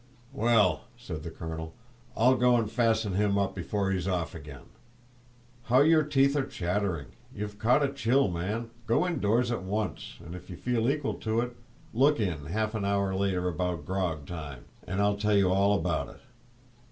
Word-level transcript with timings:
"Well," 0.33 0.85
said 0.97 1.21
the 1.21 1.29
colonel, 1.29 1.75
"I'll 2.17 2.35
go 2.35 2.55
and 2.55 2.71
fasten 2.71 3.13
him 3.13 3.37
up 3.37 3.53
before 3.53 3.91
he's 3.91 4.07
off 4.07 4.33
again. 4.33 4.63
How 5.65 5.81
your 5.81 6.01
teeth 6.01 6.35
are 6.35 6.47
chattering! 6.47 7.09
You've 7.35 7.59
caught 7.59 7.83
a 7.83 7.93
chill, 7.93 8.27
man; 8.27 8.71
go 8.87 9.05
indoors 9.05 9.51
at 9.51 9.61
once, 9.61 10.17
and, 10.25 10.33
if 10.33 10.49
you 10.49 10.57
feel 10.57 10.89
equal 10.89 11.13
to 11.21 11.41
it, 11.41 11.55
look 11.93 12.19
in 12.19 12.47
half 12.47 12.73
an 12.73 12.83
hour 12.83 13.13
later, 13.13 13.47
about 13.47 13.85
grog 13.85 14.25
time, 14.25 14.65
and 14.87 15.01
I'll 15.01 15.17
tell 15.17 15.37
you 15.37 15.51
all 15.51 15.77
about 15.77 16.09
it. 16.09 16.21